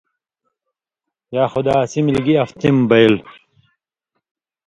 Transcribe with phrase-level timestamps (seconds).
[1.35, 3.15] یا خُدا اسی ملیۡ گی افتی مہ بَیل